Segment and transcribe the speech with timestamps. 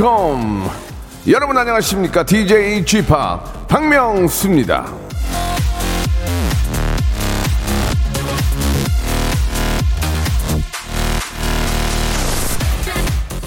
[0.00, 0.70] welcome.
[1.28, 2.24] 여러분 안녕하십니까?
[2.24, 3.12] DJ g p
[3.68, 4.86] 박명수입니다.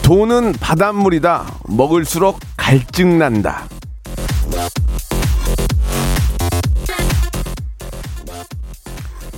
[0.04, 1.46] 돈은 바닷물이다.
[1.70, 3.64] 먹을수록 갈증난다.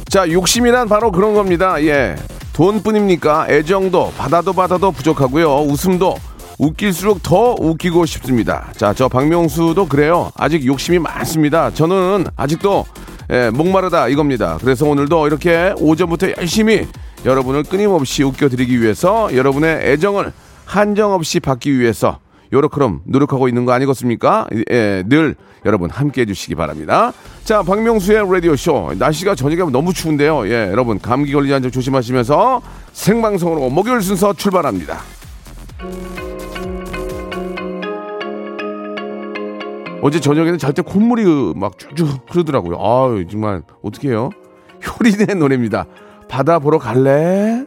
[0.10, 1.82] 자, 욕심이란 바로 그런 겁니다.
[1.84, 2.16] 예.
[2.54, 3.48] 돈뿐입니까?
[3.50, 5.62] 애정도, 받아도 받아도 부족하고요.
[5.64, 6.16] 웃음도
[6.58, 8.72] 웃길수록 더 웃기고 싶습니다.
[8.78, 10.32] 자, 저 박명수도 그래요.
[10.36, 11.72] 아직 욕심이 많습니다.
[11.72, 12.86] 저는 아직도
[13.32, 14.58] 예, 목마르다 이겁니다.
[14.62, 16.88] 그래서 오늘도 이렇게 오전부터 열심히
[17.26, 20.32] 여러분을 끊임없이 웃겨드리기 위해서 여러분의 애정을
[20.66, 22.20] 한정없이 받기 위해서
[22.54, 24.48] 요렇게럼 노력하고 있는 거 아니겠습니까?
[24.72, 27.12] 예, 늘 여러분 함께 해주시기 바랍니다.
[27.44, 28.94] 자, 박명수의 라디오쇼.
[29.00, 30.48] 날씨가 저녁에 너무 추운데요.
[30.48, 32.62] 예, 여러분 감기 걸리지 않도록 조심하시면서
[32.94, 35.00] 생방송으로 목요일 순서 출발합니다.
[40.06, 42.78] 어제 저녁에는 잘때 콧물이 막 쭉쭉 흐르더라고요.
[42.78, 44.30] 아유, 정말 어떡해요?
[44.86, 45.88] 효린의 노래입니다.
[46.30, 47.66] 바다 보러 갈래?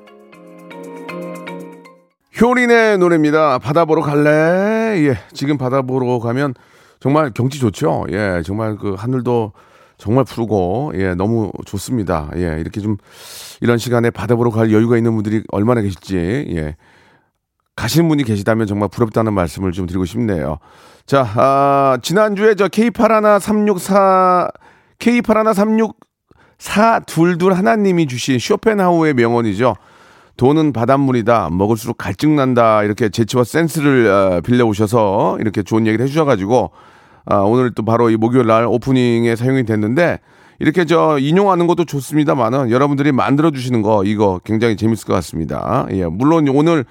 [2.40, 3.58] 효린의 노래입니다.
[3.58, 5.04] 바다 보러 갈래?
[5.04, 6.54] 예, 지금 바다 보러 가면
[7.00, 8.06] 정말 경치 좋죠?
[8.10, 9.52] 예, 정말 그 하늘도
[9.96, 12.30] 정말 푸르고, 예, 너무 좋습니다.
[12.36, 12.98] 예, 이렇게 좀
[13.60, 16.76] 이런 시간에 바다 보러 갈 여유가 있는 분들이 얼마나 계실지, 예.
[17.74, 20.58] 가신 분이 계시다면 정말 부럽다는 말씀을 좀 드리고 싶네요.
[21.08, 24.52] 자, 아, 지난주에 저 K813644,
[24.98, 25.94] K8136
[26.58, 29.74] 422 하나님이 주신 쇼펜하우의 명언이죠.
[30.36, 31.48] 돈은 바닷물이다.
[31.50, 32.82] 먹을수록 갈증난다.
[32.82, 36.72] 이렇게 재치와 센스를 어, 빌려 오셔서 이렇게 좋은 얘기를 해주셔가지고
[37.24, 40.18] 아, 오늘 또 바로 이 목요일 날 오프닝에 사용이 됐는데
[40.58, 45.86] 이렇게 저 인용하는 것도 좋습니다만은 여러분들이 만들어 주시는 거 이거 굉장히 재밌을 것 같습니다.
[45.90, 46.84] 예, 물론 오늘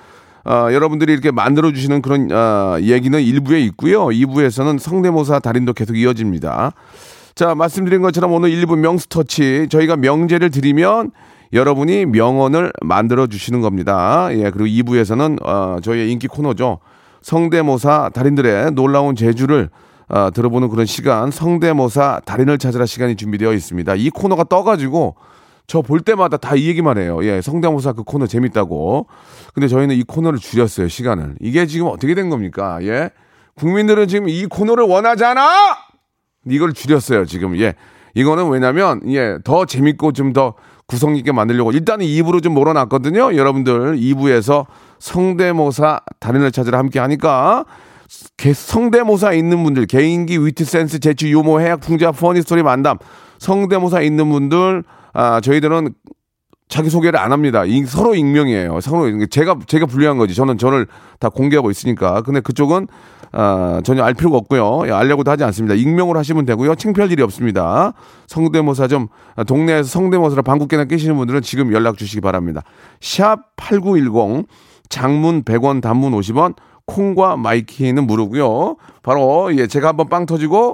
[0.48, 4.06] 어, 여러분들이 이렇게 만들어 주시는 그런 어, 얘기는 일부에 있고요.
[4.06, 6.72] 2부에서는 성대모사 달인도 계속 이어집니다.
[7.36, 11.12] 자, 말씀드린 것처럼 오늘 1부 명스터치 저희가 명제를 드리면
[11.52, 14.30] 여러분이 명언을 만들어 주시는 겁니다.
[14.32, 16.80] 예, 그리고 2부에서는 어, 저희의 인기 코너죠.
[17.22, 19.70] 성대모사 달인들의 놀라운 재주를
[20.08, 23.96] 어, 들어보는 그런 시간, 성대모사 달인을 찾으라 시간이 준비되어 있습니다.
[23.96, 25.16] 이 코너가 떠가지고
[25.68, 27.20] 저 볼 때마다 다 이 얘기만 해요.
[27.26, 29.08] 예, 성대모사 그 코너 재밌다고.
[29.54, 31.36] 근데 저희는 이 코너를 줄였어요, 시간을.
[31.42, 32.80] 이게 지금 어떻게 된 겁니까?
[32.84, 33.10] 예.
[33.56, 35.46] 국민들은 지금 이 코너를 원하잖아!
[36.46, 37.58] 이걸 줄였어요, 지금.
[37.60, 37.76] 예.
[38.16, 40.54] 이거는 왜냐면, 예, 더 재밌고 좀 더
[40.88, 43.36] 구성 있게 만들려고 일단은 2부로 좀 몰아놨거든요.
[43.36, 44.66] 여러분들 2부에서
[45.00, 47.66] 성대모사 달인을 찾으러 함께 하니까
[48.38, 52.98] 개- 성대모사 있는 분들 개인기 위트 센스 재치 유머 해학 풍자 funny story 만담
[53.40, 54.86] 성대모사 있는 분들
[55.20, 55.96] 아 저희들은
[56.70, 57.66] 자기 소개를 안 합니다.
[57.66, 58.82] 이- 서로 익명이에요.
[58.82, 60.36] 서로 익- 제가 제가 불리한 거지.
[60.36, 60.86] 저는 저를
[61.20, 62.22] 다 공개하고 있으니까.
[62.22, 62.88] 근데 그쪽은
[63.32, 64.84] 아, 전혀 알 필요가 없고요.
[64.88, 65.74] 예, 알려고도 하지 않습니다.
[65.76, 66.76] 익명으로 하시면 되고요.
[66.76, 67.94] 창피할 일이 없습니다.
[68.28, 72.62] 성대모사 좀 아, 동네에서 성대모사를 방귀깨나 끼시는 분들은 지금 연락 주시기 바랍니다.
[73.02, 74.46] 샵 8910
[74.90, 76.56] 장문 100원 단문 50원
[76.86, 78.76] 콩과 마이케이는 무료고요.
[79.02, 80.74] 바로 예, 제가 한번 빵 터지고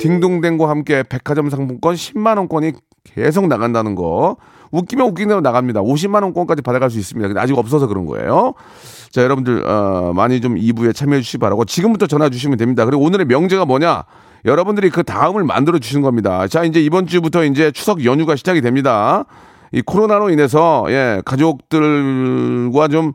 [0.00, 2.72] 딩동댕과 함께 백화점 상품권 10만 원권이
[3.14, 4.36] 계속 나간다는 거.
[4.72, 5.80] 웃기면 웃긴 대로 나갑니다.
[5.80, 7.28] 50만 원권까지 받아갈 수 있습니다.
[7.28, 8.54] 근데 아직 없어서 그런 거예요.
[9.10, 12.84] 자, 여러분들 어, 많이 좀 2부에 참여해 주시기 바라고 지금부터 전화 주시면 됩니다.
[12.84, 14.04] 그리고 오늘의 명제가 뭐냐?
[14.44, 16.46] 여러분들이 그 다음을 만들어 주시는 겁니다.
[16.48, 19.24] 자, 이제 이번 주부터 이제 추석 연휴가 시작이 됩니다.
[19.72, 23.12] 이 코로나로 인해서 예, 가족들과 좀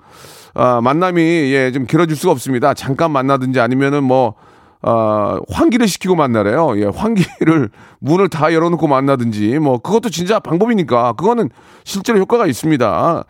[0.53, 2.73] 아, 만남이 예, 좀 길어질 수가 없습니다.
[2.73, 4.35] 잠깐 만나든지 아니면은 뭐
[4.83, 6.79] 어, 환기를 시키고 만나래요.
[6.79, 7.69] 예, 환기를
[7.99, 11.49] 문을 다 열어놓고 만나든지 뭐 그것도 진짜 방법이니까 그거는
[11.83, 13.23] 실제로 효과가 있습니다.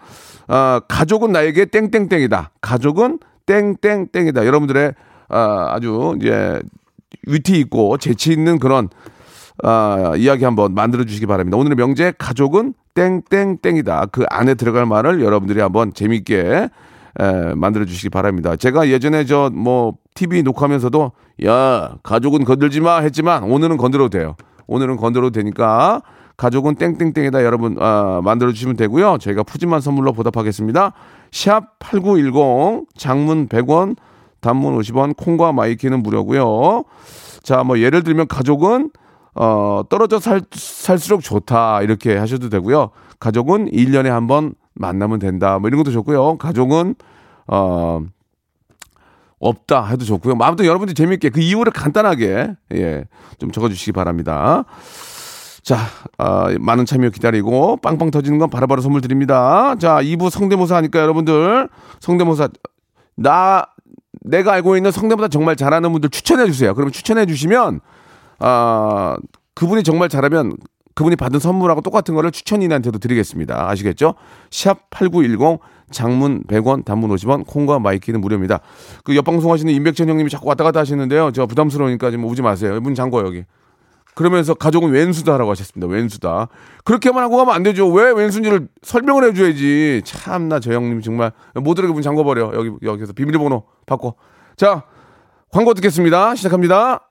[0.48, 2.52] 아, 가족은 나에게 땡땡땡이다.
[2.62, 4.46] 가족은 땡땡땡이다.
[4.46, 4.94] 여러분들의
[5.30, 6.62] 아, 아주 이제
[7.28, 8.90] 위트 있고 재치 있는 그런
[9.64, 11.58] 아, 이야기 한번 만들어 주시기 바랍니다.
[11.58, 14.08] 오늘의 명제 가족은 땡땡땡이다.
[14.08, 16.70] 그 안에 들어갈 말을 여러분들이 한번 재밌게
[17.20, 18.56] 에, 만들어 주시기 바랍니다.
[18.56, 21.12] 제가 예전에 저 뭐 TV 녹화하면서도
[21.46, 24.36] 야 가족은 건들지 마 했지만 오늘은 건드려도 돼요.
[24.68, 26.02] 오늘은 건드려도 되니까
[26.38, 29.18] 가족은 땡땡땡이다 여러분 아, 만들어 주시면 되고요.
[29.20, 30.94] 저희가 푸짐한 선물로 보답하겠습니다.
[31.32, 33.96] 샵 8910 장문 100원
[34.40, 36.84] 단문 50원 콩과 마이케이는 무료고요.
[37.44, 38.90] 자, 뭐 예를 들면 가족은
[39.36, 41.84] 어, 떨어져 살, 살수록 좋다.
[41.84, 42.90] 이렇게 하셔도 되고요.
[43.20, 45.60] 가족은 1년에 한 번 만나면 된다.
[45.60, 46.38] 뭐 이런 것도 좋고요.
[46.38, 46.96] 가족은
[47.48, 48.02] 어
[49.40, 50.36] 없다 해도 좋고요.
[50.36, 53.06] 뭐 아무튼 여러분들 재밌게 그 이유를 간단하게 예,
[53.40, 54.66] 좀 적어주시기 바랍니다.
[55.64, 55.78] 자,
[56.18, 59.76] 아, 많은 참여 기다리고 빵빵 터지는 건 바로바로 선물 드립니다.
[59.80, 61.70] 자, 2부 성대모사 하니까 여러분들
[62.00, 62.50] 성대모사
[63.16, 63.66] 나
[64.22, 66.74] 내가 알고 있는 성대모사 정말 잘하는 분들 추천해 주세요.
[66.74, 67.80] 그러면 추천해 주시면
[68.40, 69.18] 아,
[69.54, 70.54] 그분이 정말 잘하면
[70.96, 73.70] 그분이 받은 선물하고 똑같은 거를 추천인한테도 드리겠습니다.
[73.70, 74.16] 아시겠죠?
[74.50, 75.60] 샵 8910
[75.92, 78.60] 장문 100원, 단문 50원, 콩과 마이케이는 무료입니다.
[79.04, 81.32] 그 옆방송 하시는 임백천 형님이 자꾸 왔다 갔다 하시는데요.
[81.34, 82.80] 저 부담스러우니까 좀 오지 마세요.
[82.80, 83.44] 문 잠궈 여기.
[84.16, 85.92] 그러면서 가족은 웬수다라고 하셨습니다.
[85.92, 86.48] 웬수다.
[86.84, 87.88] 그렇게만 하고 가면 안 되죠.
[87.90, 90.02] 왜 웬수인지를 설명을 해줘야지.
[90.04, 92.52] 참나 저 형님 정말 못 들어오게 문 잠궈버려.
[92.54, 94.16] 여기 여기서 비밀번호 바꿔.
[94.58, 94.84] 자
[95.50, 96.36] 광고 듣겠습니다.
[96.36, 97.11] 시작합니다.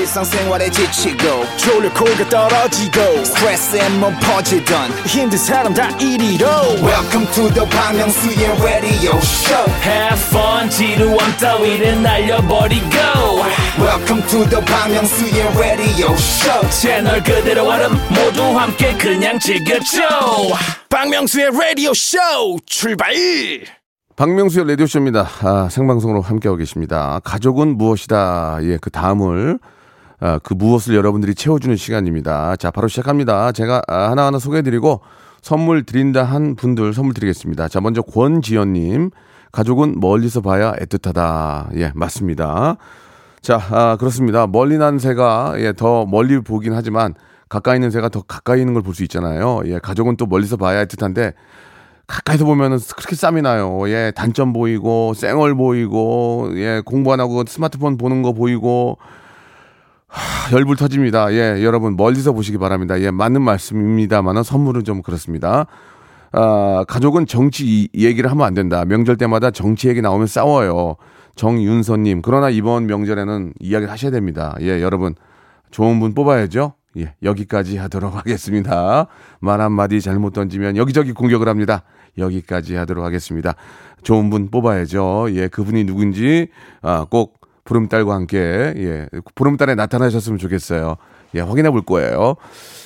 [0.00, 6.46] 일상생활에 지치고, 졸려 코가 떨어지고, 스트레스에 몸 퍼지던, 힘든 사람 다 이리로.
[6.82, 12.96] welcome to the Bang Myung-soo's radio show Have fun 지루함 따위를 날려버리고
[13.78, 20.00] welcome to the Bang Myung-soo's radio show 채널 그대로 얼음 모두 함께 그냥 즐겨줘
[20.88, 22.18] 박명수의 라디오 쇼
[22.66, 23.12] 출발
[24.16, 25.28] 박명수의 라디오 쇼입니다.
[25.42, 27.20] 아, 생방송으로 함께하고 계십니다.
[27.24, 28.58] 가족은 무엇이다.
[28.64, 29.58] 예, 그 다음을,
[30.20, 32.56] 아, 그 무엇을 여러분들이 채워주는 시간입니다.
[32.56, 33.52] 자, 바로 시작합니다.
[33.52, 35.00] 제가 아, 하나하나 소개해드리고
[35.40, 37.68] 선물 드린다 한 분들 선물 드리겠습니다.
[37.68, 39.10] 자, 먼저 권지연님.
[39.52, 41.76] 가족은 멀리서 봐야 애틋하다.
[41.78, 42.76] 예, 맞습니다.
[43.40, 44.46] 자, 아, 그렇습니다.
[44.46, 47.14] 멀리 난 새가, 예, 더 멀리 보긴 하지만
[47.48, 49.62] 가까이 있는 새가 더 가까이 있는 걸 볼 수 있잖아요.
[49.64, 51.32] 예, 가족은 또 멀리서 봐야 애틋한데
[52.06, 53.88] 가까이서 보면은 그렇게 쌈이 나요.
[53.88, 58.98] 예, 단점 보이고, 쌩얼 보이고, 예, 공부 안 하고 스마트폰 보는 거 보이고,
[60.10, 61.32] 하, 열불 터집니다.
[61.32, 63.00] 예, 여러분 멀리서 보시기 바랍니다.
[63.00, 65.66] 예, 맞는 말씀입니다만은 선물은 좀 그렇습니다.
[66.32, 68.84] 아, 가족은 정치 이- 얘기를 하면 안 된다.
[68.84, 70.96] 명절 때마다 정치 얘기 나오면 싸워요.
[71.36, 72.22] 정윤서님.
[72.22, 74.54] 그러나 이번 명절에는 이야기를 하셔야 됩니다.
[74.60, 75.14] 예, 여러분.
[75.70, 76.74] 좋은 분 뽑아야죠.
[76.98, 79.06] 예, 여기까지 하도록 하겠습니다.
[79.38, 81.84] 말 한마디 잘못 던지면 여기저기 공격을 합니다.
[82.18, 83.54] 여기까지 하도록 하겠습니다.
[84.02, 85.28] 좋은 분 뽑아야죠.
[85.30, 86.48] 예, 그분이 누군지,
[86.82, 90.96] 아, 꼭 보름달과 함께, 예, 보름달에 나타나셨으면 좋겠어요.
[91.34, 92.36] 예, 확인해 볼 거예요.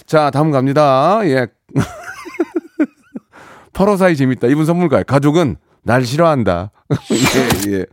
[0.06, 1.20] 자, 다음 갑니다.
[1.24, 1.46] 예.
[3.72, 4.46] 8호 사이 재밌다.
[4.48, 5.02] 이분 선물 가요.
[5.04, 6.70] 가족은 날 싫어한다.
[7.66, 7.86] 예, 예.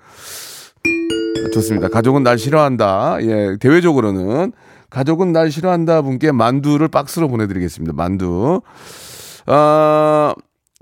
[1.53, 1.89] 좋습니다.
[1.89, 3.17] 가족은 날 싫어한다.
[3.21, 4.53] 예, 대외적으로는
[4.89, 7.93] 가족은 날 싫어한다 분께 만두를 박스로 보내드리겠습니다.
[7.93, 8.61] 만두.
[9.47, 10.35] 아,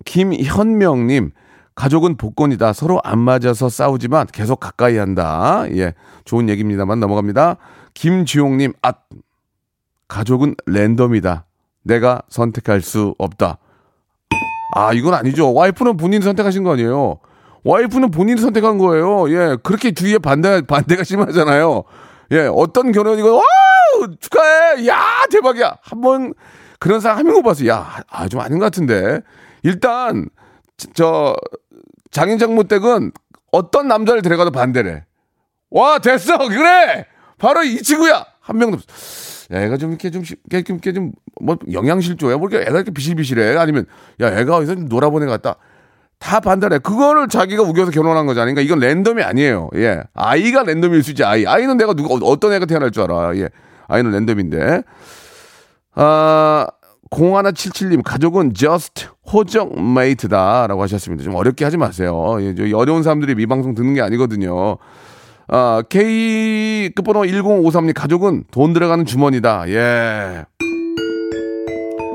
[0.05, 1.31] 김현명님,
[1.79, 2.73] 가족은 복권이다.
[2.73, 5.63] 서로 안 맞아서 싸우지만 계속 가까이 한다.
[5.71, 5.93] 예,
[6.25, 7.55] 좋은 얘기입니다만 넘어갑니다.
[7.93, 8.91] 김지용님, 아,
[10.09, 11.45] 가족은 랜덤이다.
[11.83, 13.59] 내가 선택할 수 없다.
[14.75, 15.53] 아, 이건 아니죠.
[15.53, 17.19] 와이프는 본인이 선택하신 거 아니에요.
[17.63, 19.31] 와이프는 본인이 선택한 거예요.
[19.31, 21.83] 예, 그렇게 뒤에 반대, 반대가 심하잖아요.
[22.31, 24.15] 예, 어떤 결혼이고, 와우!
[24.19, 24.85] 축하해!
[24.85, 24.99] 야,
[25.31, 25.77] 대박이야!
[25.81, 26.33] 한 번,
[26.77, 27.65] 그런 사람 한 명 못 봤어.
[27.67, 29.21] 야, 아, 좀 아닌 것 같은데.
[29.63, 30.27] 일단,
[30.93, 31.35] 저,
[32.11, 33.11] 장인 장모 댁은
[33.51, 35.05] 어떤 남자를 데려가도 반대래.
[35.71, 36.37] 와, 됐어!
[36.47, 37.05] 그래!
[37.37, 38.25] 바로 이 친구야!
[38.39, 39.55] 한 명도 없어.
[39.55, 42.37] 야, 애가 좀 이렇게 좀, 시- 이렇게, 이렇게 좀, 뭐, 영양실조야?
[42.37, 43.57] 뭐, 이렇게 애가 이렇게 비실비실해?
[43.57, 43.85] 아니면,
[44.21, 45.55] 야, 애가 어디서 좀 놀아보내 갔다.
[46.19, 46.79] 다 반대래.
[46.79, 48.53] 그거를 자기가 우겨서 결혼한 거잖아요.
[48.53, 49.69] 그러니까 이건 랜덤이 아니에요.
[49.75, 50.03] 예.
[50.13, 51.45] 아이가 랜덤일 수 있지, 아이.
[51.45, 53.35] 아이는 내가 누가, 어- 어떤 애가 태어날 줄 알아.
[53.37, 53.49] 예.
[53.87, 54.83] 아이는 랜덤인데.
[55.95, 56.67] 아,
[57.09, 60.67] 0177님, 가족은 just 호적 메이트다.
[60.67, 61.23] 라고 하셨습니다.
[61.23, 62.37] 좀 어렵게 하지 마세요.
[62.41, 64.77] 예, 저 어려운 사람들이 이 방송 듣는 게 아니거든요.
[65.47, 69.67] 아, K 끝번호 1053님, 가족은 돈 들어가는 주머니다.
[69.69, 70.45] 예.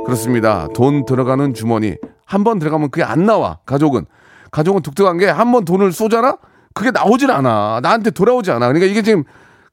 [0.07, 0.69] 그렇습니다.
[0.75, 1.97] 돈 들어가는 주머니.
[2.27, 3.59] 한 번 들어가면 그게 안 나와.
[3.67, 4.07] 가족은.
[4.51, 6.37] 가족은 독특한 게 한 번 돈을 쏘잖아?
[6.75, 7.81] 그게 나오질 않아.
[7.83, 8.67] 나한테 돌아오지 않아.
[8.69, 9.25] 그러니까 이게 지금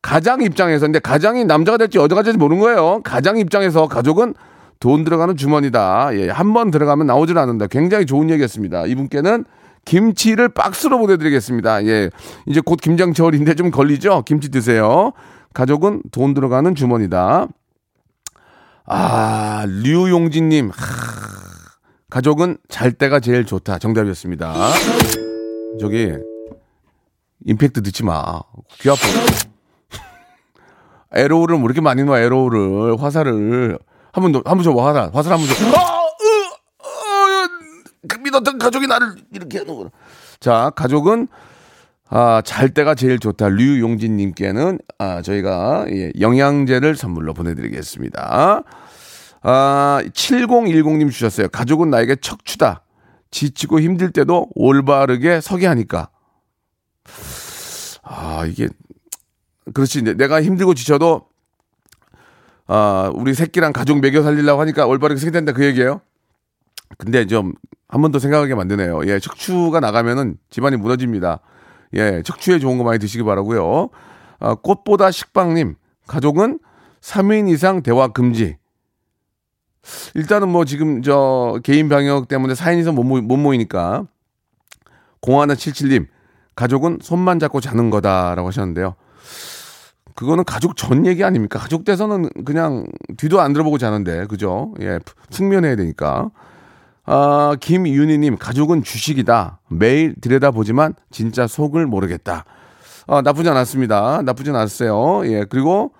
[0.01, 3.01] 가장 입장에서 근데 가장이 남자가 될지 여자가 될지 모르는 거예요.
[3.03, 4.33] 가장 입장에서 가족은
[4.81, 6.09] 돈 들어가는 주머니다.
[6.15, 7.67] 예, 한 번 들어가면 나오질 않는다.
[7.67, 8.85] 굉장히 좋은 얘기였습니다.
[8.87, 9.45] 이분께는
[9.85, 11.85] 김치를 박스로 보내드리겠습니다.
[11.85, 12.09] 예,
[12.47, 14.23] 이제 곧 김장철인데 좀 걸리죠?
[14.25, 15.11] 김치 드세요.
[15.53, 17.47] 가족은 돈 들어가는 주머니다.
[18.85, 20.69] 아, 류용진님.
[20.69, 20.73] 하,
[22.09, 23.77] 가족은 잘 때가 제일 좋다.
[23.77, 24.53] 정답이었습니다.
[25.79, 26.11] 저기,
[27.45, 28.41] 임팩트 넣지 마.
[28.79, 29.01] 귀 아파.
[31.13, 33.01] arrow를 뭐 이렇게 많이 넣어, arrow를.
[33.01, 33.77] 화살을.
[34.13, 35.09] 한 번 더, 한 번 줘, 화살.
[35.13, 35.77] 화살 한 번 줘.
[35.77, 37.49] 아, 으, 어,
[38.07, 39.91] 그 믿었던 가족이 나를 이렇게 해놓고.
[40.39, 41.27] 자, 가족은,
[42.09, 43.47] 아, 잘 때가 제일 좋다.
[43.49, 48.63] 류용진님께는, 아, 저희가, 예, 영양제를 선물로 보내드리겠습니다.
[49.43, 51.47] 아, 7010님 주셨어요.
[51.49, 52.83] 가족은 나에게 척추다.
[53.31, 56.09] 지치고 힘들 때도 올바르게 서게 하니까.
[58.03, 58.67] 아, 이게,
[59.73, 60.01] 그렇지.
[60.01, 61.27] 내- 내가 힘들고 지쳐도,
[62.67, 65.51] 아, 우리 새끼랑 가족 먹여 살리려고 하니까 올바르게 된다.
[65.51, 66.01] 그 얘기예요
[66.97, 67.53] 근데 좀,
[67.87, 69.05] 한 번 더 생각하게 만드네요.
[69.07, 71.39] 예, 척추가 나가면은 집안이 무너집니다.
[71.95, 73.89] 예, 척추에 좋은 거 많이 드시기 바라고요
[74.39, 75.75] 아, 꽃보다 식빵님,
[76.07, 76.59] 가족은
[77.01, 78.57] 3인 이상 대화 금지.
[80.15, 84.05] 일단은 뭐 지금 저 개인 방역 때문에 4인 이상 못, 모이, 못 모이니까
[85.21, 86.07] 공하나 77님
[86.55, 88.95] 가족은 손만 잡고 자는 거다라고 하셨는데요.
[90.15, 91.59] 그거는 가족 전 얘기 아닙니까?
[91.59, 92.85] 가족 돼서는 그냥
[93.17, 94.73] 뒤도 안 들어보고 자는데 그죠?
[94.81, 94.99] 예,
[95.29, 96.29] 숙면해야 되니까.
[97.05, 99.59] 아, 김윤희님 가족은 주식이다.
[99.69, 102.45] 매일 들여다보지만 진짜 속을 모르겠다.
[103.07, 104.21] 아, 나쁘지 않았습니다.
[104.23, 105.25] 나쁘진 않았어요.
[105.27, 105.93] 예, 그리고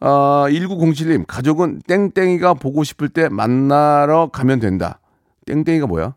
[0.00, 5.00] 아, 1907님, 가족은 땡땡이가 보고 싶을 때 만나러 가면 된다.
[5.46, 6.14] 땡땡이가 뭐야?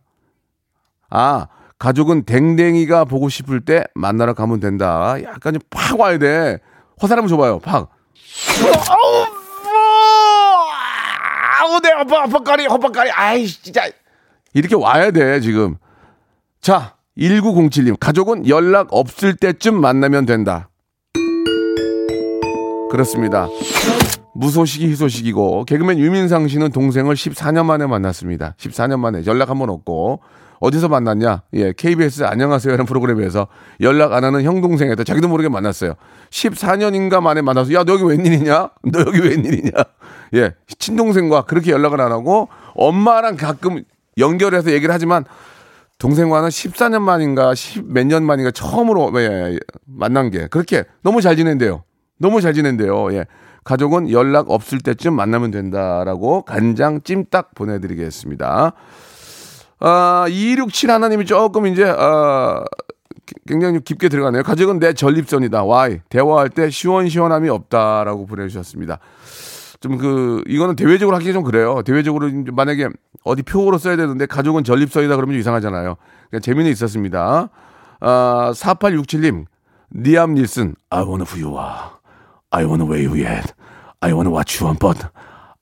[1.09, 1.47] 아,
[1.79, 5.15] 가족은 댕댕이가 보고 싶을 때 만나러 가면 된다.
[5.23, 6.59] 약간 좀 팍 와야 돼.
[7.01, 7.89] 화살 한번 줘봐요, 팍.
[8.89, 9.25] 아우,
[11.63, 13.09] 아우, 내 아파, 아파까리, 허파까리.
[13.11, 13.89] 아이, 진짜.
[14.53, 15.77] 이렇게 와야 돼, 지금.
[16.61, 20.69] 자, 1907님, 가족은 연락 없을 때쯤 만나면 된다.
[22.91, 23.47] 그렇습니다.
[24.35, 28.55] 무소식이 희소식이고 개그맨 유민상 씨는 동생을 14년 만에 만났습니다.
[28.57, 30.21] 14년 만에 연락 한 번 없고
[30.61, 31.41] 어디서 만났냐?
[31.53, 33.47] 예, KBS 안녕하세요라는 프로그램에서
[33.81, 35.95] 연락 안 하는 형 동생한테 자기도 모르게 만났어요.
[36.29, 38.69] 14년인가 만에 만나서 야 너 여기 웬일이냐?
[38.83, 39.71] 너 여기 웬일이냐?
[40.35, 43.83] 예, 친동생과 그렇게 연락을 안 하고 엄마랑 가끔
[44.19, 45.25] 연결해서 얘기를 하지만
[45.97, 51.83] 동생과는 14년 만인가 10 몇 년 만인가 처음으로 예, 만난 게 그렇게 너무 잘 지낸대요.
[52.19, 53.13] 너무 잘 지낸대요.
[53.13, 53.25] 예.
[53.63, 58.73] 가족은 연락 없을 때쯤 만나면 된다라고 간장 찜닭 보내드리겠습니다.
[59.81, 62.63] 아, 267 하나님이 조금 이제, 아,
[63.47, 64.43] 굉장히 깊게 들어가네요.
[64.43, 65.63] 가족은 내 전립선이다.
[65.63, 65.99] 와이.
[66.09, 68.99] 대화할 때 시원시원함이 없다라고 보내주셨습니다.
[69.79, 71.81] 좀 그, 이거는 대외적으로 하기 좀 그래요.
[71.83, 72.89] 대외적으로 만약에
[73.23, 75.95] 어디 표로 써야 되는데 가족은 전립선이다 그러면 좀 이상하잖아요.
[76.29, 77.49] 그러니까 재미는 있었습니다.
[77.99, 79.45] 아, 4867님,
[79.95, 81.89] 니암 닐슨, I wanna who you are.
[82.51, 83.53] I wanna where you at.
[84.01, 85.07] I wanna what you want, but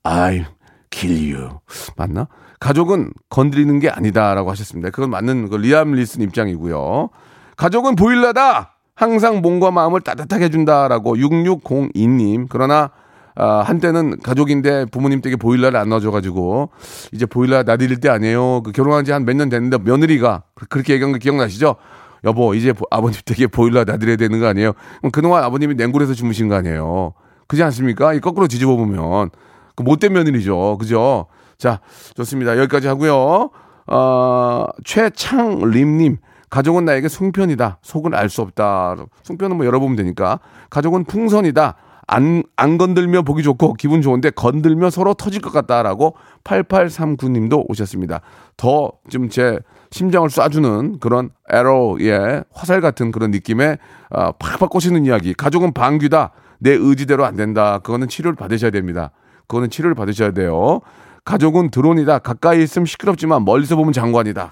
[0.02, 0.46] I
[0.90, 1.60] kill you.
[1.96, 2.26] 맞나?
[2.60, 4.90] 가족은 건드리는 게 아니다라고 하셨습니다.
[4.90, 7.08] 그건 맞는 그 리암 릴슨 입장이고요.
[7.56, 8.76] 가족은 보일러다.
[8.94, 12.46] 항상 몸과 마음을 따뜻하게 해준다라고 6602님.
[12.50, 12.90] 그러나
[13.34, 16.68] 아, 한때는 가족인데 부모님 댁에 보일러를 안 넣어줘가지고
[17.12, 18.62] 이제 보일러 나들일 때 아니에요.
[18.62, 21.76] 그 결혼한 지 한 몇 년 됐는데 며느리가 그- 그렇게 얘기한 거 기억나시죠?
[22.24, 24.72] 여보 이제 보- 아버님 댁에 보일러 나들여야 되는 거 아니에요?
[24.98, 27.14] 그럼 그동안 아버님이 냉골에서 주무신 거 아니에요?
[27.46, 28.12] 그지 않습니까?
[28.12, 29.30] 이 거꾸로 뒤집어 보면
[29.74, 31.26] 그 못된 며느리죠, 그죠?
[31.60, 31.80] 자
[32.16, 32.58] 좋습니다.
[32.58, 33.50] 여기까지 하고요.
[33.86, 36.16] 어, 최창림님
[36.48, 37.78] 가족은 나에게 송편이다.
[37.82, 38.96] 속은 알 수 없다.
[39.22, 40.40] 송편은 뭐 열어보면 되니까.
[40.70, 41.76] 가족은 풍선이다.
[42.12, 48.20] 안, 안 건들며 보기 좋고 기분 좋은데 건들며 서로 터질 것 같다라고 8839님도 오셨습니다.
[48.56, 49.58] 더 좀 제
[49.92, 53.78] 심장을 쏴주는 그런 에로, 예, 화살 같은 그런 느낌의
[54.10, 55.34] 아, 팍팍 꽂히는 이야기.
[55.34, 56.30] 가족은 방귀다.
[56.58, 57.78] 내 의지대로 안 된다.
[57.78, 59.10] 그거는 치료를 받으셔야 됩니다.
[59.46, 60.80] 그거는 치료를 받으셔야 돼요.
[61.24, 62.18] 가족은 드론이다.
[62.20, 64.50] 가까이 있으면 시끄럽지만 멀리서 보면 장관이다.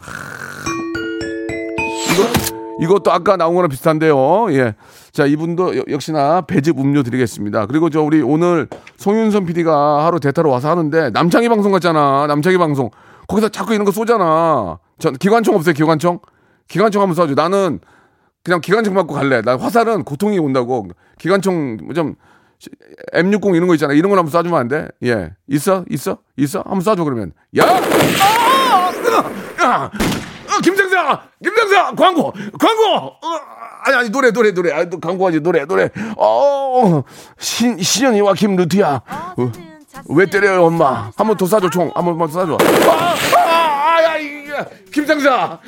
[2.13, 4.53] 이거, 이것도 아까 나온 거랑 비슷한데요.
[4.53, 4.75] 예.
[5.13, 7.67] 자, 이분도 여- 역시나 배즙 음료 드리겠습니다.
[7.67, 12.27] 그리고 저 우리 오늘 송윤선 PD가 하루 대타로 와서 하는데 남창희 방송 같잖아.
[12.29, 12.91] 남창희 방송.
[13.27, 14.79] 거기서 자꾸 이런 거 쏘잖아.
[14.99, 16.21] 전 기관총 없어요, 기관총?
[16.69, 17.35] 기관총 한번 쏴줘.
[17.35, 17.81] 나는
[18.45, 19.43] 그냥 기관총 맞고 갈래.
[19.43, 20.89] 나 화살은 고통이 온다고.
[21.19, 22.15] 기관총 좀
[23.13, 23.93] M60 이런 거 있잖아.
[23.95, 24.89] 이런 거 한번 쏴주면 안 돼?
[25.05, 25.33] 예.
[25.49, 25.85] 있어?
[25.91, 26.19] 있어?
[26.37, 26.63] 있어?
[26.67, 27.33] 한번 쏴줘, 그러면.
[27.59, 27.65] 야!
[27.65, 28.91] 아!
[28.93, 29.19] 뜨거!
[29.65, 29.91] 야!
[30.63, 32.97] 김장사, 어, 김장사, 광고, 광고.
[32.97, 33.19] 어,
[33.85, 34.73] 아니 아니 노래 노래 노래.
[34.73, 35.89] 아, 또 광고하지 노래 노래.
[36.17, 37.03] 어,
[37.39, 39.03] 신 신현이와 김루티야.
[39.37, 39.53] 어,
[40.09, 41.11] 왜 때려요 엄마?
[41.17, 41.93] 한번 더 쏴줘 총.
[41.95, 42.61] 한 번만 더 쏴줘.
[42.89, 44.53] 아, 아, 아, 야, 이게
[44.93, 45.61] 김장사.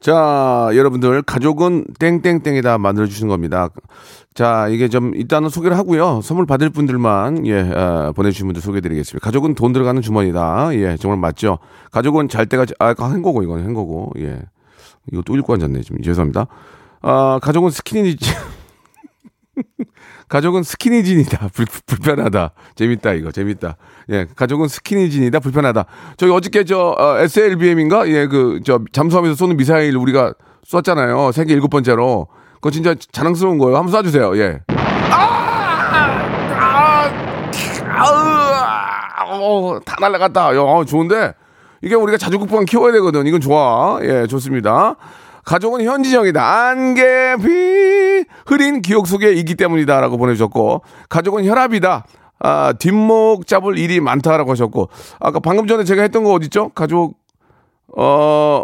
[0.00, 3.68] 자, 여러분들 가족은 땡땡땡이다 만들어 주시는 겁니다.
[4.32, 6.20] 자, 이게 좀 일단은 소개를 하고요.
[6.22, 9.24] 선물 받을 분들만 예 어, 보내 주신 분들 소개드리겠습니다.
[9.24, 10.68] 가족은 돈 들어가는 주머니다.
[10.74, 11.58] 예, 정말 맞죠.
[11.90, 14.40] 가족은 잘 때가 아, 한거고 이건 한거고 예.
[15.12, 16.46] 이거 또 읽고 앉았네 지금 죄송합니다.
[17.02, 18.30] 아, 가족은 스키니지.
[20.28, 21.48] 가족은 스키니진이다.
[21.54, 22.52] 불, 불편하다.
[22.74, 23.30] 재밌다, 이거.
[23.32, 23.76] 재밌다.
[24.10, 25.40] 예, 가족은 스키니진이다.
[25.40, 25.84] 불편하다.
[26.16, 28.08] 저기 어저께 저, 어, SLBM인가?
[28.08, 30.34] 예, 그, 저, 잠수함에서 쏘는 미사일 우리가
[30.64, 31.32] 쐈잖아요.
[31.32, 32.28] 세계 일곱 번째로.
[32.54, 33.76] 그거 진짜 자랑스러운 거예요.
[33.78, 34.36] 한번 쏴주세요.
[34.38, 34.60] 예.
[35.10, 37.08] 아!
[37.86, 39.24] 아!
[39.24, 39.80] 아우!
[39.84, 40.54] 다 날라갔다.
[40.56, 41.32] 야, 어, 좋은데?
[41.82, 43.26] 이게 우리가 자주 국방 키워야 되거든.
[43.26, 43.98] 이건 좋아.
[44.02, 44.96] 예, 좋습니다.
[45.48, 46.44] 가족은 현지형이다.
[46.68, 52.04] 안개비 흐린 기억 속에 있기 때문이다라고 보내주셨고 가족은 혈압이다.
[52.40, 56.68] 아, 뒷목 잡을 일이 많다라고 하셨고 아까 방금 전에 제가 했던 거 어딨죠?
[56.74, 57.14] 가족
[57.96, 58.62] 어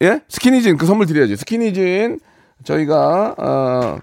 [0.00, 0.22] 예?
[0.26, 1.36] 스키니진 그 선물 드려야지.
[1.36, 2.18] 스키니진
[2.64, 3.98] 저희가 어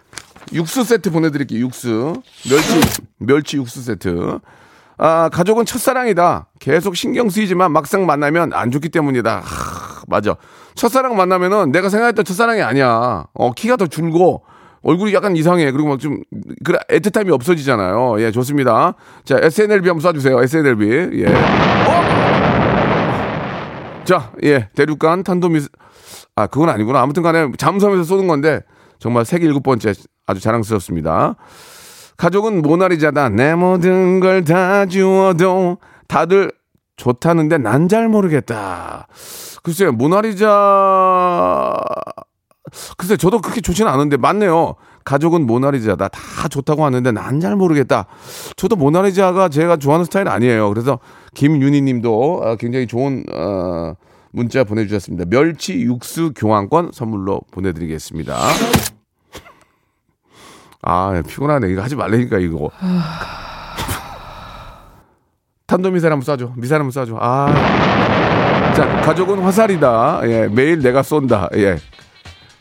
[0.53, 1.59] 육수 세트 보내드릴게요.
[1.61, 2.81] 육수 멸치
[3.17, 4.37] 멸치 육수 세트.
[4.99, 6.49] 아 가족은 첫사랑이다.
[6.59, 9.39] 계속 신경 쓰이지만 막상 만나면 안 좋기 때문이다.
[9.39, 10.35] 하, 맞아.
[10.75, 13.25] 첫사랑 만나면은 내가 생각했던 첫사랑이 아니야.
[13.33, 14.43] 어, 키가 더 줄고
[14.81, 15.71] 얼굴이 약간 이상해.
[15.71, 16.21] 그리고 막 좀
[16.63, 18.21] 그래 애틋함이 없어지잖아요.
[18.21, 18.93] 예, 좋습니다.
[19.25, 20.41] 자, SNLB 한번 쏴주세요.
[20.43, 21.21] SNLB.
[21.21, 21.25] 예.
[21.27, 22.09] 어?
[24.05, 25.61] 자, 예, 대륙간 탄도미
[26.35, 27.01] 아 그건 아니구나.
[27.01, 28.61] 아무튼 간에 잠수함에서 쏘는 건데
[28.99, 29.93] 정말 세계 일곱 번째
[30.25, 31.35] 아주 자랑스럽습니다.
[32.17, 33.29] 가족은 모나리자다.
[33.29, 36.51] 내 모든 걸 다 주어도 다들
[36.99, 39.07] 좋다는데 난 잘 모르겠다.
[39.63, 41.73] 글쎄요, 모나리자.
[42.97, 44.75] 글쎄, 저도 그렇게 좋지는 않은데, 맞네요.
[45.05, 46.09] 가족은 모나리자다.
[46.09, 48.05] 다 좋다고 하는데, 난 잘 모르겠다.
[48.57, 50.69] 저도 모나리자가 제가 좋아하는 스타일 아니에요.
[50.69, 50.99] 그래서,
[51.33, 53.93] 김윤희 님도 어, 굉장히 좋은, 어,
[54.31, 55.25] 문자 보내주셨습니다.
[55.29, 58.37] 멸치 육수 교환권 선물로 보내드리겠습니다.
[60.83, 61.69] 아, 피곤하네.
[61.71, 62.69] 이거 하지 말라니까, 이거.
[65.69, 66.53] 탄도 미사일 한번 쏴줘.
[66.57, 67.15] 미사일 한번 쏴줘.
[67.21, 68.73] 아.
[68.75, 70.21] 자, 가족은 화살이다.
[70.23, 71.47] 예, 매일 내가 쏜다.
[71.57, 71.77] 예.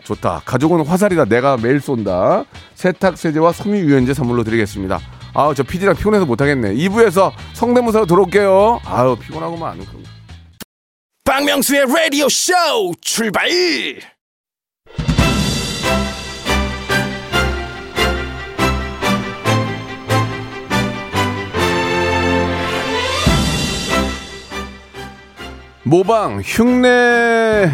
[0.05, 0.43] 좋다.
[0.45, 1.25] 가족은 화살이다.
[1.25, 2.45] 내가 매일 쏜다.
[2.75, 5.01] 세탁세제와 섬유유연제 선물로 드리겠습니다.
[5.33, 6.75] 아우, 저 PD랑 피곤해서 못하겠네.
[6.75, 8.81] 2부에서 성대모사로 들어올게요.
[8.85, 9.81] 아우, 피곤하고만.
[11.25, 12.53] 박명수의 라디오 쇼
[13.01, 13.49] 출발!
[25.89, 27.71] 모방, 흉내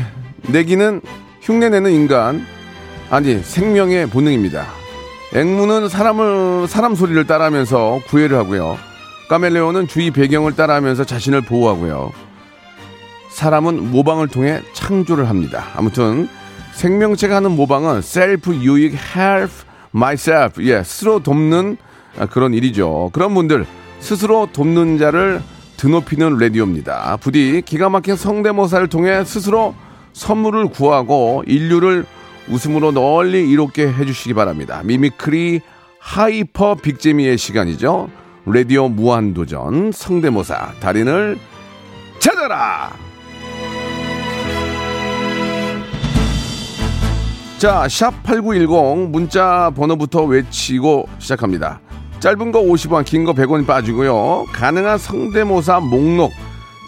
[0.46, 1.00] 내기는
[1.40, 2.46] 흉내 내는 인간,
[3.10, 4.66] 아니, 생명의 본능입니다.
[5.34, 8.78] 앵무는 사람을, 사람 소리를 따라하면서 구애를 하고요.
[9.28, 12.12] 카멜레온은 주위 배경을 따라하면서 자신을 보호하고요.
[13.30, 15.64] 사람은 모방을 통해 창조를 합니다.
[15.74, 16.28] 아무튼,
[16.74, 19.52] 생명체가 하는 모방은 셀프 유익 help
[19.92, 20.62] myself.
[20.62, 21.78] 예, 스스로 돕는
[22.30, 23.10] 그런 일이죠.
[23.12, 23.66] 그런 분들,
[23.98, 25.42] 스스로 돕는 자를
[25.76, 27.18] 드높이는 라디오입니다.
[27.20, 29.74] 부디 기가 막힌 성대모사를 통해 스스로
[30.12, 32.06] 선물을 구하고 인류를
[32.48, 34.82] 웃음으로 널리 이롭게 해주시기 바랍니다.
[34.84, 35.60] mimicry
[35.98, 38.10] hyper big재미의 시간이죠.
[38.46, 41.38] 라디오 무한도전 성대모사 달인을
[42.18, 42.92] 찾아라!
[47.58, 51.80] 자, 샵 8910 문자 번호부터 외치고 시작합니다.
[52.20, 54.46] 짧은 거 50원, 긴 거 100원이 빠지고요.
[54.52, 56.32] 가능한 성대모사 목록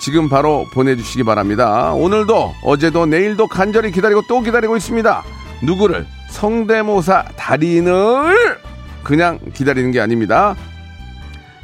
[0.00, 1.92] 지금 바로 보내주시기 바랍니다.
[1.92, 5.22] 오늘도 어제도 내일도 간절히 기다리고 또 기다리고 있습니다.
[5.62, 8.58] 누구를 성대모사 달인을
[9.02, 10.54] 그냥 기다리는 게 아닙니다.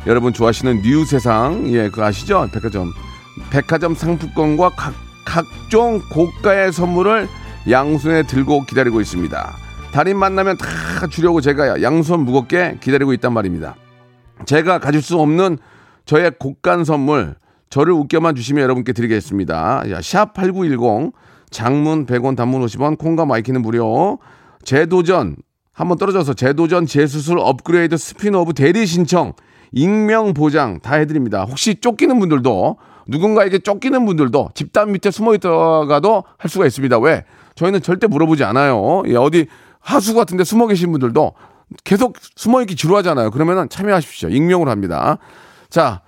[0.07, 2.48] 여러분 좋아하시는 new 세상 예 그거 아시죠?
[2.53, 2.92] 백화점
[3.51, 4.94] 백화점 상품권과 각,
[5.25, 7.29] 각종 고가의 선물을
[7.70, 9.57] 양손에 들고 기다리고 있습니다.
[9.92, 13.76] 달인 만나면 다 주려고 제가 양손 무겁게 기다리고 있단 말입니다.
[14.46, 15.59] 제가 가질 수 없는
[16.07, 17.35] 저의 곡간 선물
[17.68, 19.85] 저를 웃겨만 주시면 여러분께 드리겠습니다.
[20.02, 21.12] 샵 8910
[21.50, 24.18] 장문 100원 단문 50원 콩과 마이 K는 무료
[24.64, 25.37] 재도전
[25.72, 29.35] 한번 떨어져서 재도전 재수술 업그레이드 스피노브 대리 신청
[29.72, 31.44] 익명 보장 다 해드립니다.
[31.44, 32.78] 혹시 쫓기는 분들도
[33.09, 36.98] 누군가에게 쫓기는 분들도 짚단 밑에 숨어 있다가도 할 수가 있습니다.
[36.98, 37.24] 왜?
[37.55, 39.02] 저희는 절대 물어보지 않아요.
[39.07, 39.46] 예, 어디
[39.83, 41.35] 하수 같은 데 숨어 계신 분들도
[41.85, 43.31] 계속 숨어 있기 지루하잖아요.
[43.31, 44.29] 그러면은 참여하십시오.
[44.31, 45.18] 익명으로 합니다.
[45.68, 46.03] 자,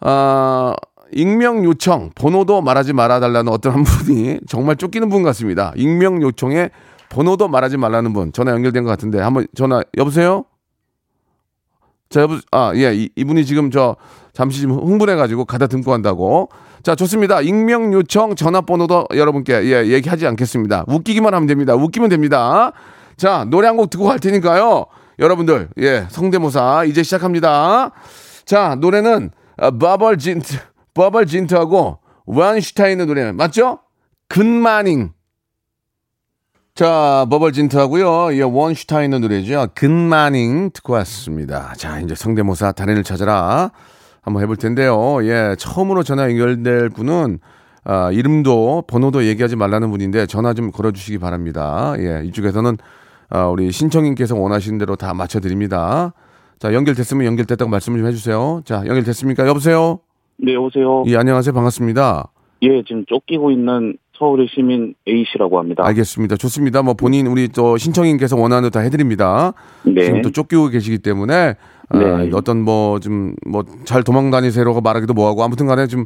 [0.00, 0.74] 아,
[1.12, 5.72] 익명 요청, 번호도 말하지 말아달라는 어떤 한 분이 정말 쫓기는 분 같습니다.
[5.76, 6.70] 익명 요청에
[7.08, 10.44] 번호도 말하지 말라는 분 전화 연결된 것 같은데 한번 전화 여보세요?
[12.10, 13.96] 자 아 예 이분이 지금 저
[14.32, 16.48] 잠시 좀 흥분해가지고 가다 등고 한다고.
[16.82, 17.40] 자 좋습니다.
[17.40, 20.84] 익명 요청 전화번호도 여러분께 예 얘기하지 않겠습니다.
[20.86, 21.74] 웃기기만 하면 됩니다.
[21.74, 22.72] 웃기면 됩니다.
[23.16, 24.86] 자 노래 한 곡 듣고 갈 테니까요.
[25.18, 27.90] 여러분들 예 성대모사 이제 시작합니다.
[28.44, 30.56] 자 노래는 어, 버벌 진트
[30.94, 33.78] 버벌 진트하고 원슈타인의 노래 맞죠?
[34.28, 35.12] 근마닝
[36.84, 38.36] 자, 버벌진트하고요.
[38.36, 39.68] 예, 원슈타인의 노래죠.
[39.76, 41.72] 근마닝 듣고 왔습니다.
[41.76, 43.70] 자, 이제 성대모사 달인을 찾아라.
[44.22, 45.18] 한번 해볼 텐데요.
[45.22, 47.38] 예, 처음으로 전화 연결될 분은
[47.84, 51.94] 아, 이름도 번호도 얘기하지 말라는 분인데 전화 좀 걸어주시기 바랍니다.
[51.98, 52.76] 예, 이쪽에서는
[53.28, 56.12] 아, 우리 신청인께서 원하시는 대로 다 맞춰드립니다.
[56.58, 58.62] 자, 연결됐으면 연결됐다고 말씀 좀 해주세요.
[58.64, 59.46] 자, 연결됐습니까?
[59.46, 60.00] 여보세요?
[60.38, 61.04] 네, 여보세요.
[61.06, 61.52] 예, 안녕하세요.
[61.52, 62.32] 반갑습니다.
[62.62, 65.82] 예, 지금 쫓기고 있는 서울의 시민 A 씨라고 합니다.
[65.86, 66.36] 알겠습니다.
[66.36, 66.82] 좋습니다.
[66.82, 69.52] 뭐 본인 우리 또 신청인께서 원하는 다 해드립니다.
[69.84, 70.02] 네.
[70.04, 71.54] 지금 또 쫓기고 계시기 때문에
[71.90, 72.30] 아, 네.
[72.34, 76.04] 어떤 뭐 좀 뭐 잘 도망 다니세요가 말하기도 뭐하고 아무튼간에 좀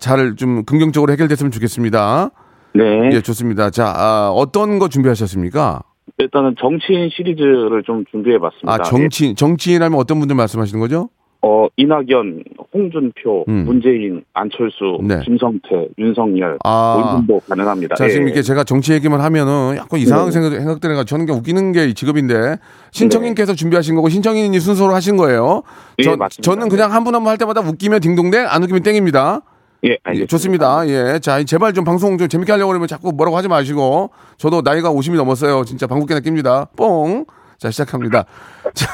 [0.00, 2.30] 잘 좀 긍정적으로 해결됐으면 좋겠습니다.
[2.74, 3.10] 네.
[3.12, 3.70] 예, 좋습니다.
[3.70, 5.82] 자, 아, 어떤 거 준비하셨습니까?
[6.18, 8.72] 일단은 정치인 시리즈를 좀 준비해봤습니다.
[8.72, 11.08] 아, 정치인 정치인 하면 어떤 분들 말씀하시는 거죠?
[11.42, 12.42] 어, 이낙연,
[12.74, 13.64] 홍준표, 음.
[13.66, 15.20] 문재인, 안철수, 네.
[15.24, 17.20] 김성태, 윤석열, 아.
[17.26, 17.94] 모임도 가능합니다.
[17.94, 18.26] 자, 지금 예.
[18.26, 20.32] 이렇게 제가 정치 얘기만 하면은 약간 이상한 네.
[20.32, 22.56] 생각, 생각들어가 저는 그냥 웃기는 게 직업인데
[22.90, 25.62] 신청인께서 준비하신 거고 신청인이 순서로 하신 거예요.
[25.98, 26.42] 예, 저, 맞습니다.
[26.42, 29.42] 저는 그냥 한 분 한 분 할 때마다 웃기면 딩동댕, 안 웃기면 땡입니다.
[29.84, 30.30] 예, 예, 알겠습니다.
[30.30, 30.88] 좋습니다.
[30.88, 31.18] 예.
[31.20, 35.14] 자, 제발 좀 방송 좀 재밌게 하려고 그러면 자꾸 뭐라고 하지 마시고 저도 나이가 50이
[35.16, 35.64] 넘었어요.
[35.64, 36.66] 진짜 방귀깨나 낍니다.
[36.76, 37.24] 뽕.
[37.58, 38.24] 자, 시작합니다.
[38.74, 38.86] 자,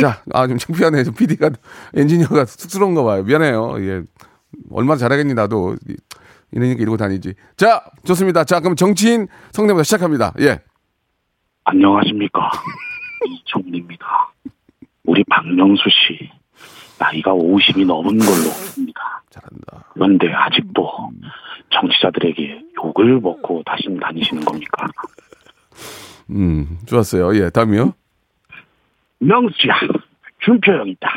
[0.00, 1.04] 자, 아, 좀 창피하네.
[1.04, 1.50] 좀 PD가,
[1.94, 3.22] 엔지니어가 쑥스러운가 봐요.
[3.24, 3.76] 미안해요.
[3.84, 4.02] 예.
[4.70, 5.76] 얼마나 잘하겠니, 나도.
[5.88, 5.96] 이-
[6.52, 7.34] 이러니까 이러고 다니지.
[7.56, 8.44] 자, 좋습니다.
[8.44, 10.32] 자, 그럼 정치인 성대모사 시작합니다.
[10.40, 10.60] 예.
[11.64, 12.50] 안녕하십니까.
[13.26, 14.06] 이종리입니다.
[15.04, 16.30] 우리 박명수 씨,
[16.98, 19.22] 나이가 50이 넘은 걸로 봅니다.
[19.30, 19.90] 잘한다.
[19.94, 21.10] 그런데 아직도
[21.72, 24.86] 정치자들에게 욕을 먹고 다시 다니시는 겁니까?
[26.30, 27.34] 음, 좋았어요.
[27.36, 27.92] 예, 다음이요.
[29.20, 29.74] 명수야,
[30.40, 31.08] 준표 형이다.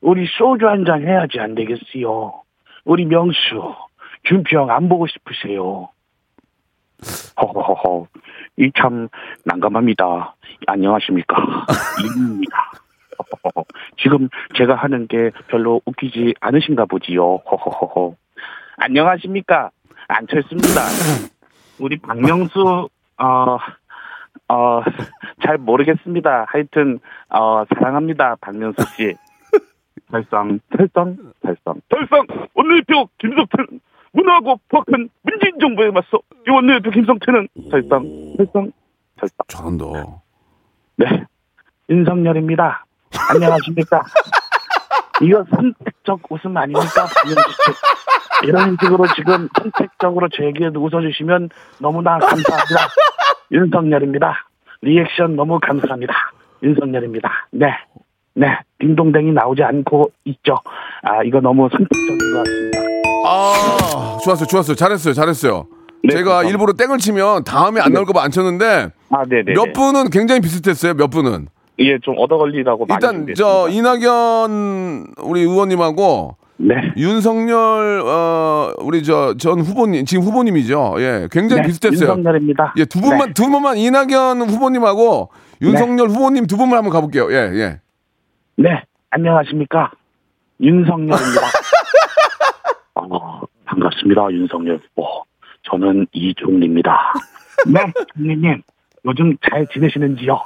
[0.00, 2.42] 우리 소주 한 잔 해야지 안 되겠어요.
[2.84, 3.74] 우리 명수,
[4.24, 5.88] 준표 형 안 보고 싶으세요.
[7.40, 8.06] 허허허허,
[8.58, 9.08] 이 참
[9.44, 10.34] 난감합니다.
[10.66, 11.36] 안녕하십니까.
[12.02, 12.72] 이입니다.
[13.98, 17.36] 지금 제가 하는 게 별로 웃기지 않으신가 보지요.
[17.50, 18.14] 허허허허.
[18.78, 19.70] 안녕하십니까.
[20.08, 20.80] 안철수입니다.
[21.78, 23.58] 우리 박명수, 어,
[24.48, 24.82] 어,
[25.44, 26.46] 잘 모르겠습니다.
[26.48, 26.98] 하여튼,
[27.30, 28.36] 어, 사랑합니다.
[28.40, 29.14] 박명수 씨.
[30.10, 31.80] 달성, 달성, 달성.
[31.88, 32.26] 달성!
[32.54, 33.80] 원내대표 김성태는
[34.12, 38.02] 문화고 부악한 문재인 정부에 맞서 이 원내대표 김성태는 달성,
[38.36, 38.72] 달성,
[39.18, 39.36] 달성.
[39.48, 39.84] 잘한다.
[40.96, 41.24] 네.
[41.88, 42.84] 윤석열입니다.
[43.30, 44.02] 안녕하십니까.
[45.22, 47.06] 이거 선택적 웃음 아닙니까?
[48.44, 52.88] 이런 식으로 지금 선택적으로 저에게 웃어주시면 너무나 감사합니다.
[53.52, 54.34] 윤석열입니다.
[54.82, 56.14] 리액션 너무 감사합니다.
[56.62, 57.30] 윤석열입니다.
[57.52, 57.66] 네.
[58.34, 58.48] 네.
[58.78, 60.56] 딩동댕이 나오지 않고 있죠.
[61.02, 62.78] 아, 이거 너무 선택적인 것 같습니다.
[63.26, 64.46] 아, 좋았어요.
[64.46, 64.74] 좋았어요.
[64.76, 65.14] 잘했어요.
[65.14, 65.66] 잘했어요.
[66.04, 66.50] 네, 제가 감사합니다.
[66.50, 69.54] 일부러 땡을 치면 다음에 안 나올 거안 쳤는데 아, 네네.
[69.54, 70.94] 몇 분은 굉장히 비슷했어요.
[70.94, 71.48] 몇 분은.
[71.78, 73.68] 예, 좀 얻어 걸리라고 일단 저.
[73.68, 76.92] 이낙연 우리 의원님하고 네.
[76.96, 80.94] 윤석열 어 우리 저 전 후보님 지금 후보님이죠.
[80.98, 82.10] 예, 굉장히 네, 비슷했어요.
[82.10, 82.74] 윤석열입니다.
[82.78, 83.34] 예, 두 분만 네.
[83.34, 87.30] 두 분만 이낙연 후보님하고 윤석열 후보님 두 분만 한번 가볼게요.
[87.32, 87.80] 예, 예.
[88.56, 89.90] 네, 안녕하십니까.
[90.60, 91.16] 윤석열입니다.
[92.94, 95.24] 어, 반갑습니다, 윤석열 후보.
[95.64, 97.12] 저는 이종리입니다.
[97.66, 97.80] 네,
[98.16, 98.62] 총리님.
[99.04, 100.40] 요즘 잘 지내시는지요?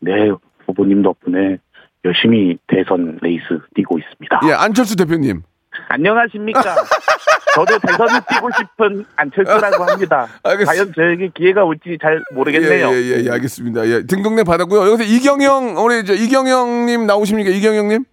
[0.00, 0.30] 네,
[0.66, 1.58] 후보님 덕분에
[2.04, 4.40] 열심히 대선 레이스 뛰고 있습니다.
[4.48, 5.42] 예, 안철수 대표님.
[5.88, 6.60] 안녕하십니까.
[7.54, 10.26] 저도 대선을 뛰고 싶은 안철수라고 합니다.
[10.42, 10.72] 알겠습니다.
[10.72, 12.88] 과연 저에게 기회가 올지 잘 모르겠네요.
[12.88, 13.86] 예, 예, 예, 예, 알겠습니다.
[13.88, 14.90] 예, 등동네 받았고요.
[14.92, 17.50] 여기서 이경영 우리 저 이경영님 나오십니까?
[17.50, 18.04] 이경영님?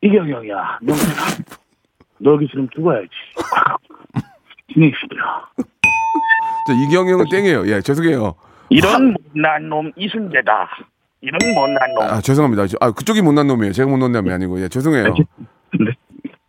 [0.00, 0.78] 이경영이야.
[2.20, 3.08] 너 여기 지금 죽어야지.
[4.72, 5.48] 진행시더라.
[6.66, 7.66] 저 이경영은 땡이에요.
[7.68, 8.34] 예, 죄송해요.
[8.70, 10.68] 이런 못난 놈 이순재다.
[11.20, 12.02] 이런 못난 놈.
[12.04, 12.66] 아, 죄송합니다.
[12.66, 13.72] 저- 아, 그쪽이 못난 놈이에요.
[13.72, 14.60] 제가 못난 놈이 아니고.
[14.62, 15.04] 예, 죄송해요.
[15.04, 15.92] 네.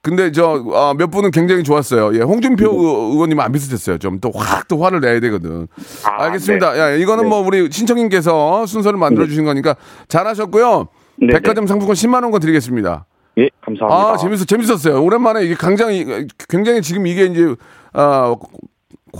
[0.01, 2.15] 근데 저몇 분은 굉장히 좋았어요.
[2.17, 3.97] 예, 홍준표 의- 의원님은 안 비슷했어요.
[3.97, 5.67] 좀 또 확 또 화를 내야 되거든.
[6.05, 6.73] 아, 알겠습니다.
[6.73, 6.79] 네.
[6.79, 7.29] 야, 이거는 네.
[7.29, 9.75] 뭐 우리 신청인께서 순서를 만들어 주신 거니까
[10.08, 10.88] 잘하셨고요.
[11.21, 13.05] 네, 백화점 상품권 10만 원권 드리겠습니다.
[13.39, 14.13] 예, 감사합니다.
[14.13, 15.03] 아, 재밌어, 재밌었어요.
[15.03, 17.55] 오랜만에 이게 굉장히, 굉장히 지금 이게 이제,
[17.93, 18.36] 아,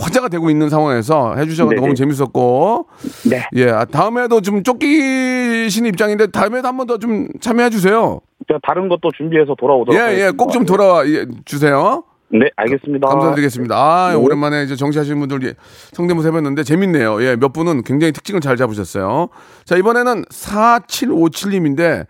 [0.00, 1.70] 화제가 되고 있는 상황에서 해주셔서.
[1.74, 2.86] 너무 재밌었고,
[3.28, 3.44] 네.
[3.56, 8.20] 예, 아, 다음에도 좀 쫓기시는 입장인데, 다음에도 한 번 더 좀 참여해 주세요.
[8.48, 12.02] 제가 다른 것도 준비해서 돌아오도록 예, 예, 꼭좀 돌아와 예, 주세요.
[12.32, 13.08] 네, 알겠습니다.
[13.08, 13.74] 감사드리겠습니다.
[13.76, 15.54] 아, 오랜만에 이제 정시하시는 분들 예,
[15.92, 17.22] 성대모사 해봤는데 재밌네요.
[17.24, 19.28] 예, 몇 분은 굉장히 특징을 잘 잡으셨어요.
[19.64, 22.06] 자, 이번에는 4757님인데,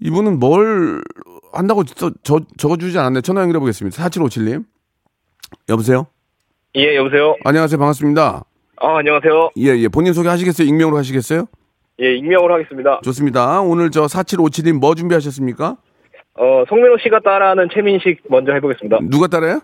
[0.00, 1.02] 이분은 뭘
[1.52, 3.20] 한다고 저, 저, 적어주지 않았네.
[3.20, 4.02] 전화 연결해 보겠습니다.
[4.08, 4.64] 4757님.
[5.68, 6.06] 여보세요?
[6.76, 7.34] 예, 여보세요.
[7.44, 7.78] 안녕하세요.
[7.78, 8.44] 반갑습니다.
[8.82, 9.50] 아, 안녕하세요.
[9.58, 9.88] 예, 예.
[9.88, 10.66] 본인 소개 하시겠어요?
[10.68, 11.46] 익명으로 하시겠어요?
[12.00, 13.00] 예, 익명으로 하겠습니다.
[13.02, 13.60] 좋습니다.
[13.60, 15.76] 오늘 저 4757님 뭐 준비하셨습니까?
[16.34, 18.98] 어, 송민호 씨가 따라하는 최민식 먼저 해보겠습니다.
[19.10, 19.60] 누가 따라요?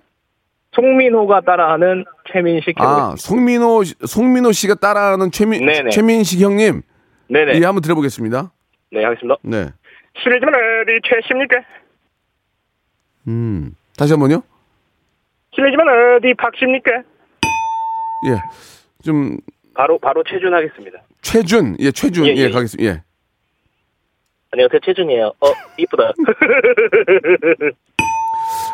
[0.75, 3.13] 송민호가 따라하는 최민식 해보겠습니다.
[3.13, 5.91] 아, 송민호, 송민호 씨가 따라하는 최민, 네네.
[5.91, 6.83] 최민식 형님.
[7.29, 7.55] 네네.
[7.61, 8.53] 예, 한번 들어보겠습니다.
[8.93, 9.37] 네, 하겠습니다.
[9.43, 9.69] 네.
[10.23, 11.57] 실례지만 어디 최십니까?
[13.29, 13.75] 음.
[13.97, 14.43] 다시 한 번요?
[15.57, 16.91] 실례지만 어디 박십니까?
[18.29, 18.37] 예.
[19.03, 19.39] 좀,
[19.75, 20.99] 바로, 바로 최준 하겠습니다.
[21.23, 21.77] 최준.
[21.81, 22.27] 예, 최준.
[22.27, 22.51] 예, 예, 예.
[22.51, 22.91] 가겠습니다.
[22.93, 23.03] 예.
[24.53, 25.27] 안녕하세요, 최준이에요.
[25.41, 25.47] 어,
[25.79, 26.13] 이쁘다.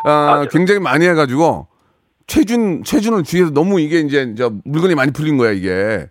[0.05, 1.67] 아, 굉장히 많이 해 가지고,
[2.27, 6.07] 최준, 최준을 뒤에서 너무 이게 이제, 저, 물건이 많이 풀린 거야, 이게.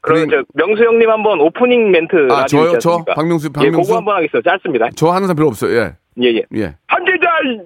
[0.00, 2.78] 그럼 그래- 저 명수 형님 한번 오프닝 멘트 아, 저요?
[2.78, 3.04] 저?
[3.14, 3.88] 박명수, 예, 박명수?
[3.88, 4.42] 그거 한번 하겠어요.
[4.42, 4.88] 짧습니다.
[4.96, 5.76] 저 하는 사람 별로 없어요.
[5.76, 5.96] 예.
[6.22, 6.42] 예, 예.
[6.56, 6.76] 예.
[6.88, 7.60] 한재자 이!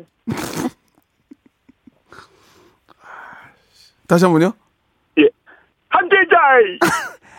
[4.07, 4.53] 다시 한 번요?
[5.19, 5.29] 예.
[5.89, 6.79] 한재자이!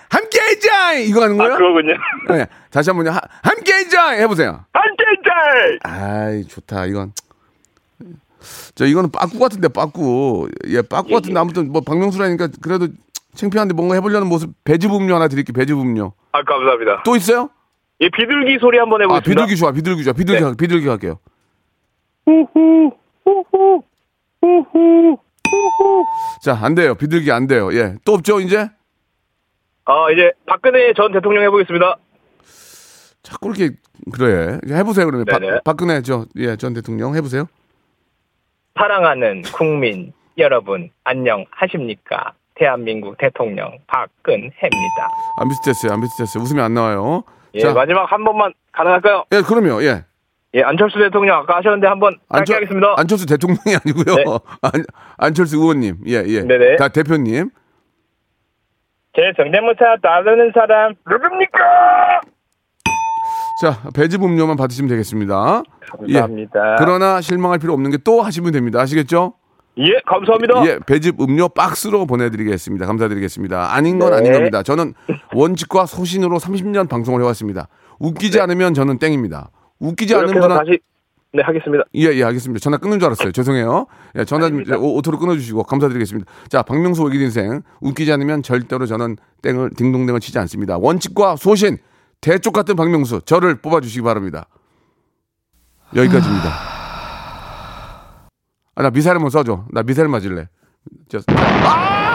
[0.09, 0.93] 함께 해자!
[0.99, 1.57] 이거 하는 아, 거예요?
[1.57, 1.93] 그거군요.
[2.39, 2.47] 예.
[2.71, 3.11] 다시 한 번요.
[3.11, 4.09] 하- 함께 해자!
[4.11, 4.65] 해보세요.
[4.73, 5.79] 한재자이!
[5.83, 7.13] 아이, 좋다, 이건.
[8.75, 10.47] 저, 이거는 빠꾸 같은데, 빠꾸.
[10.67, 11.39] 예, 빠꾸 예, 같은데, 예.
[11.39, 12.87] 아무튼 뭐, 박명수라니까 그래도
[13.35, 16.13] 창피한데 뭔가 해보려는 모습, 배즙 음료 하나 드릴게요, 배즙 음료.
[16.31, 17.03] 아, 감사합니다.
[17.03, 17.49] 또 있어요?
[18.01, 19.29] 예, 비둘기 소리 한번 아, 해보겠습니다.
[19.45, 20.13] 비둘기 좋아, 비둘기 좋아.
[20.13, 20.47] 비둘기, 네.
[20.49, 20.87] 가- 비둘기.
[22.25, 22.91] 후후,
[23.25, 23.83] 후후,
[24.41, 25.17] 후후, 후후.
[26.41, 26.95] 자, 안 돼요.
[26.95, 27.73] 비둘기 안 돼요.
[27.73, 27.95] 예.
[28.05, 28.69] 또 없죠, 이제?
[29.85, 31.97] 아, 이제 박근혜 전 대통령 해보겠습니다.
[33.23, 33.75] 자꾸 이렇게,
[34.13, 34.59] 그래.
[34.69, 35.25] 해보세요, 그러면.
[35.25, 35.41] 박.
[35.63, 37.47] 박근혜, 저, 예, 전 대통령 해보세요.
[38.77, 42.33] 사랑하는 국민 여러분 안녕하십니까?
[42.55, 45.09] 대한민국 대통령 박근혜입니다.
[45.37, 46.43] 안 비슷했어요, 안 비슷했어요.
[46.43, 47.23] 웃음이 안 나와요.
[47.55, 49.25] 예, 자, 마지막 한 번만 가능할까요?
[49.31, 50.05] 예, 그럼요, 예.
[50.53, 52.93] 예, 안철수 대통령 아까 하셨는데 한번 짧게 안철, 하겠습니다.
[52.97, 54.15] 안철수 대통령이 아니고요.
[54.15, 54.23] 네.
[54.61, 54.83] 안,
[55.17, 56.41] 안철수 의원님, 예, 예.
[56.41, 56.77] 네네.
[56.77, 57.49] 다 대표님.
[59.15, 62.21] 제 성대모사 따르는 사람 누굽니까?
[63.61, 65.63] 자, 배즙 음료만 받으시면 되겠습니다.
[65.81, 66.71] 감사합니다.
[66.71, 66.75] 예.
[66.77, 68.79] 그러나 실망할 필요 없는 게 또 하시면 됩니다.
[68.79, 69.33] 아시겠죠?
[69.79, 70.63] 예, 감사합니다.
[70.67, 72.85] 예, 배즙 음료 박스로 보내드리겠습니다.
[72.85, 73.73] 감사드리겠습니다.
[73.73, 74.17] 아닌 건 네.
[74.17, 74.61] 아닌 겁니다.
[74.63, 74.93] 저는
[75.33, 77.67] 원칙과 소신으로 30년 방송을 해왔습니다.
[77.99, 79.49] 웃기지 않으면 저는 땡입니다.
[79.79, 80.79] 웃기지 해서 분은 다시
[81.33, 81.83] 네 하겠습니다.
[81.95, 82.59] 예, 예, 알겠습니다.
[82.63, 83.31] 전화 끊는 줄 알았어요.
[83.31, 83.85] 죄송해요.
[84.15, 84.63] 예, 전화 좀.
[84.79, 86.31] 오- auto로 끊어주시고 감사드리겠습니다.
[86.49, 90.77] 자, 박명수 오기 인생 웃기지 않으면 절대로 저는 땡을 딩동댕을 치지 않습니다.
[90.77, 91.77] 원칙과 소신
[92.21, 94.47] 대쪽 같은 박명수 저를 뽑아주시기 바랍니다.
[95.95, 96.49] 여기까지입니다.
[98.75, 99.65] 아, 나 미사일 한번 쏴줘.
[99.71, 100.47] 나 미사일 맞을래.
[101.09, 102.06] 저, 아!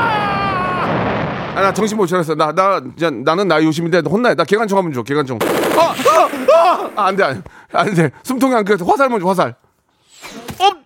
[1.54, 2.34] 아, 나 정신 못 차렸어.
[2.34, 4.34] 나, 나, 진짜 나는 나이 60인데 혼나요.
[4.34, 5.02] 나 기관총 한번 줘.
[5.02, 5.38] 기관총.
[5.42, 6.90] 아, 아, 아!
[6.96, 7.42] 아, 안 돼, 안 돼.
[7.72, 8.10] 안 돼.
[8.22, 9.54] 숨통이 안 끊겨서 화살 먼저, 화살.
[10.58, 10.76] 업!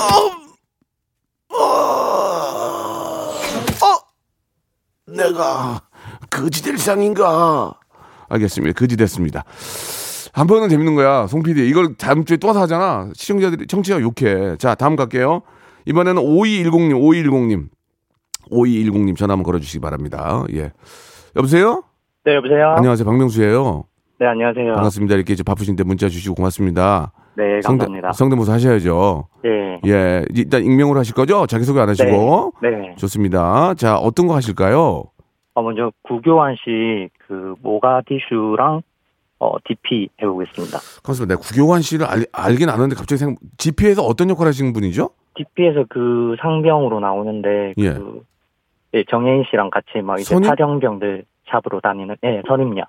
[0.00, 1.54] 업!
[1.54, 1.58] 어!
[3.84, 3.98] 어!
[5.06, 5.82] 내가
[6.30, 7.74] 거지 될 상인가?
[8.30, 8.78] 알겠습니다.
[8.78, 9.44] 거지 됐습니다.
[10.32, 11.68] 한 번은 재밌는 거야, 송 PD.
[11.68, 13.10] 이걸 다음 주에 또 하잖아.
[13.14, 14.56] 시청자들이, 청취자 욕해.
[14.58, 15.42] 자, 다음 갈게요.
[15.84, 17.68] 이번에는 5210님, 5210님.
[18.50, 20.44] 5210님 전화 한번 걸어주시기 바랍니다.
[20.52, 20.72] 예.
[21.36, 21.82] 여보세요?
[22.24, 22.70] 네 여보세요.
[22.76, 23.04] 안녕하세요.
[23.06, 23.84] 박명수예요
[24.18, 24.74] 네 안녕하세요.
[24.74, 25.14] 반갑습니다.
[25.14, 27.12] 이렇게 이제 바쁘신데 문자 주시고 고맙습니다.
[27.36, 28.12] 네 감사합니다.
[28.12, 29.28] 성대 모사 하셔야죠.
[29.44, 29.80] 네.
[29.86, 30.24] 예.
[30.34, 31.46] 일단 익명으로 하실 거죠?
[31.46, 32.52] 자기소개 안 하시고.
[32.62, 32.94] 네.
[32.96, 33.74] 좋습니다.
[33.74, 35.04] 자, 어떤 거 하실까요?
[35.54, 38.82] 어, 먼저 구교환 씨 그 모가디슈랑
[39.40, 40.78] 어 DP 해보겠습니다.
[41.04, 41.34] 그렇습니다.
[41.34, 45.10] 내가 구교환 씨를 알, 알긴 아는데 갑자기 생각, GP에서 어떤 역할 하시는 분이죠?
[45.36, 47.92] DP에서 그 상병으로 나오는데 예.
[47.92, 48.20] 그 예,
[49.10, 50.48] 정혜인 씨랑 같이 막 이제 선임?
[50.48, 52.82] 사령병들 잡으러 다니는 예 선임요.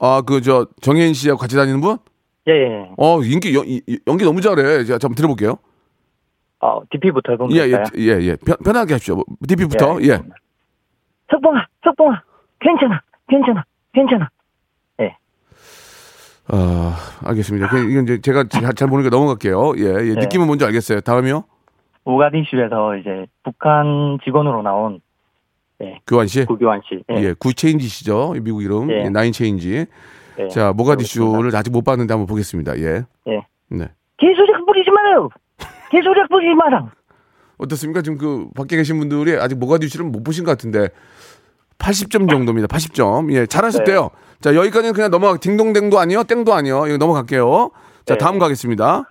[0.00, 1.96] 아, 그, 저, 정혜인 씨하고 같이 다니는 분?
[2.48, 2.90] 예, 예.
[2.98, 4.84] 어, 인기, 연, 이- 연기 너무 잘해.
[4.84, 5.56] 제가 한번 들어볼게요.
[6.60, 7.88] 어 DP부터 해보면 예, 예, 될까요?
[7.96, 8.36] 예, 예.
[8.44, 9.22] 편, 편하게 하십시오.
[9.46, 10.18] DP부터, 예.
[11.30, 12.22] 석봉아, 석봉아,
[12.60, 14.28] 괜찮아, 괜찮아, 괜찮아.
[16.46, 16.94] 아,
[17.24, 17.68] 알겠습니다.
[17.68, 19.72] 그, 이건 이제 제가 잘, 잘 모르니까 넘어갈게요.
[19.78, 20.14] 예, 예.
[20.14, 20.20] 네.
[20.20, 21.00] 느낌은 뭔지 알겠어요.
[21.00, 21.44] 다음이요?
[22.04, 25.00] 모가디슈에서 이제 북한 직원으로 나온
[26.06, 26.44] 교환 씨?
[26.44, 27.02] 구교환 씨.
[27.10, 27.22] 예.
[27.22, 28.34] 예, 구change 씨죠.
[28.42, 28.90] 미국 이름.
[28.90, 29.04] 예.
[29.04, 29.86] 예, nine change.
[30.36, 30.48] 네.
[30.48, 32.78] 자, 모가디슈를 아직 못 봤는데 한번 보겠습니다.
[32.78, 33.04] 예.
[33.28, 33.46] 예.
[33.68, 33.88] 네.
[34.18, 35.28] 개소리 뿌리지 마요.
[35.90, 36.90] 개소리 뿌리지 마라.
[37.58, 38.02] 어떻습니까?
[38.02, 40.88] 지금 그 밖에 계신 분들이 아직 모가디슈를 못 보신 것 같은데
[41.78, 42.66] 80점 정도입니다.
[42.68, 43.32] 80점.
[43.32, 44.10] 예, 잘하셨대요.
[44.40, 46.86] 자, 여기까지는 그냥 넘어가 딩동댕도 아니요, 땡도 아니요.
[46.86, 47.70] 이거 넘어갈게요.
[48.04, 48.18] 자, 네.
[48.18, 49.10] 다음 가겠습니다.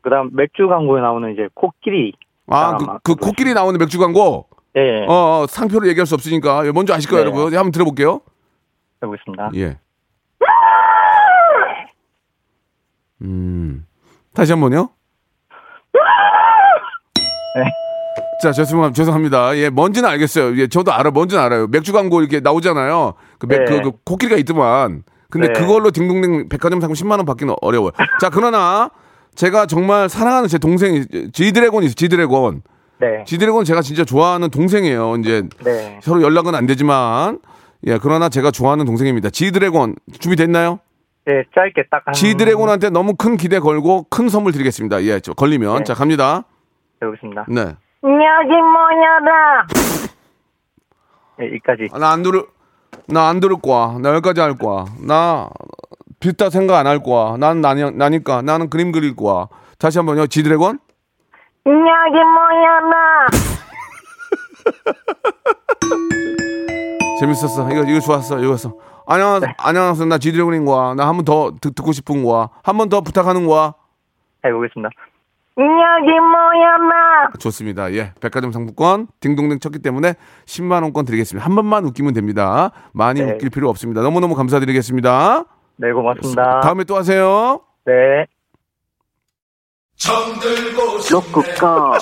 [0.00, 2.12] 그다음 맥주 광고에 나오는 이제 코끼리.
[2.46, 4.46] 아, 그, 그 코끼리 나오는 맥주 광고.
[4.76, 5.06] 예.
[5.06, 7.30] 어, 어, 상표를 얘기할 수 없으니까 먼저 아실 거예요, 네.
[7.30, 7.56] 여러분.
[7.56, 8.20] 한번 들어볼게요.
[9.02, 9.50] 해보겠습니다.
[9.56, 9.78] 예.
[13.22, 13.86] 음.
[14.34, 14.90] 다시 한 번요.
[17.56, 17.70] 네.
[18.42, 18.94] 자, 죄송합니다.
[18.94, 19.56] 죄송합니다.
[19.56, 20.56] 예, 뭔지는 알겠어요.
[20.60, 21.10] 예, 저도 알아.
[21.12, 21.68] 뭔지는 알아요.
[21.68, 23.14] 맥주 광고 이렇게 나오잖아요.
[23.38, 23.64] 그, 맥, 네.
[23.64, 25.04] 그, 그 코끼리가 있더만.
[25.30, 25.52] 근데 네.
[25.52, 27.92] 그걸로 딩동댕 백화점 상품 10만 원 받기는 어려워요.
[28.20, 28.90] 자, 그러나
[29.34, 31.94] 제가 정말 사랑하는 제 동생이 지드래곤이 있어요.
[31.94, 32.62] 지드래곤.
[33.00, 33.24] 네.
[33.26, 35.16] 지드래곤 제가 진짜 좋아하는 동생이에요.
[35.16, 35.98] 이제 네.
[36.02, 37.40] 서로 연락은 안 되지만
[37.86, 39.30] 예, 그러나 제가 좋아하는 동생입니다.
[39.30, 40.78] 지드래곤 준비됐나요?
[41.26, 42.14] 네, 짧게 딱 한.
[42.14, 45.02] 지드래곤한테 너무 큰 기대 걸고 큰 선물 드리겠습니다.
[45.04, 45.84] 예, 저 걸리면 네.
[45.84, 46.44] 자 갑니다.
[47.02, 47.46] 해보겠습니다.
[47.48, 47.60] 네.
[48.04, 49.66] 여기 뭐냐라.
[51.38, 51.88] 네, 여기까지.
[51.98, 52.44] 나 안 들을
[53.08, 53.98] 나 안 들을 거야.
[54.00, 54.84] 나 여기까지 할 거야.
[55.06, 55.48] 나
[56.20, 57.36] 비슷한 생각 안 할 거야.
[57.38, 59.48] 난 나니, 나니까 나는 그림 그릴 거야.
[59.78, 60.26] 다시 한번요.
[60.28, 60.78] 지드래곤.
[61.66, 63.26] 여기 뭐냐라.
[67.20, 67.70] 재밌었어.
[67.70, 68.38] 이거 이거 좋았어.
[68.40, 68.74] 이거서.
[69.06, 70.06] 안녕 안녕하세요.
[70.06, 70.94] 나 지드래곤인 거야.
[70.94, 72.48] 나 한 번 더 듣고 싶은 거야.
[72.62, 73.74] 한 번 더 부탁하는 거야.
[74.44, 74.90] 해보겠습니다.
[75.56, 77.30] 여기 뭐냐라.
[77.38, 77.92] 좋습니다.
[77.94, 78.12] 예.
[78.20, 80.14] 백화점 상품권 딩동댕 쳤기 때문에
[80.46, 81.44] 10만 원권 드리겠습니다.
[81.46, 82.72] 한 번만 웃기면 됩니다.
[82.92, 83.32] 많이 네.
[83.32, 84.02] 웃길 필요 없습니다.
[84.02, 85.44] 너무너무 감사드리겠습니다.
[85.76, 86.60] 네, 고맙습니다.
[86.60, 87.60] 다음에 또 하세요.
[87.86, 88.26] 네.
[91.10, 91.98] 로쿠꺼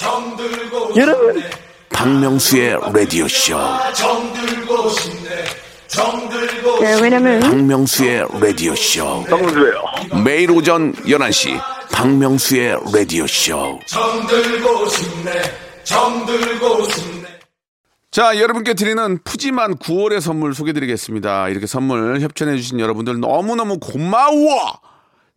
[0.97, 1.43] 여러분.
[1.91, 3.57] 박명수의 라디오 쇼
[6.81, 9.25] 네, 왜냐면 박명수의 라디오 쇼
[10.25, 11.61] 매일 오전 11시
[11.93, 13.79] 박명수의 라디오 쇼
[18.11, 21.49] 자, 여러분께 드리는 푸짐한 9월의 선물 소개드리겠습니다.
[21.49, 24.81] 이렇게 선물 협찬해주신 여러분들 너무너무 고마워!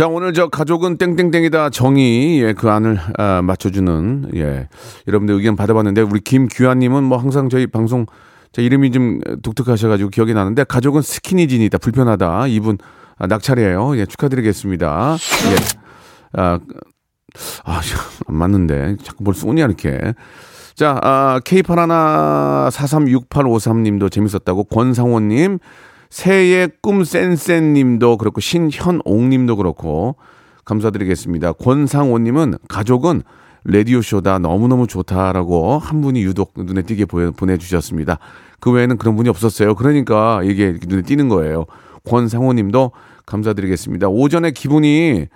[0.00, 4.66] 자, 오늘 저 가족은 땡땡땡이다 정의, 예, 그 안을 아, 맞춰주는, 예.
[5.06, 8.06] 여러분들 의견 받아봤는데, 우리 김규환님은 뭐 항상 저희 방송,
[8.50, 12.46] 제 이름이 좀 독특하셔가지고 기억이 나는데, 가족은 스키니진이다, 불편하다.
[12.46, 12.78] 이분,
[13.18, 13.98] 아, 낙찰이에요.
[13.98, 15.18] 예, 축하드리겠습니다.
[15.50, 15.56] 예.
[16.32, 16.58] 아,
[17.64, 17.80] 아,
[18.26, 18.96] 안 맞는데.
[19.02, 20.14] 자꾸 뭘 쏘냐, 이렇게.
[20.76, 25.58] 자, 아, K81436853님도 재밌었다고, 권상호님,
[26.10, 30.16] 새해 꿈 센센님도 그렇고 신현옥님도 그렇고
[30.64, 31.52] 감사드리겠습니다.
[31.52, 33.22] 권상호님은 가족은
[33.64, 38.18] 라디오 쇼다 너무너무 좋다라고 한 분이 유독 눈에 띄게 보내주셨습니다.
[38.58, 39.74] 그 외에는 그런 분이 없었어요.
[39.74, 41.66] 그러니까 이게 눈에 띄는 거예요.
[42.04, 42.90] 권상호님도
[43.26, 44.08] 감사드리겠습니다.
[44.08, 45.26] 오전에 기분이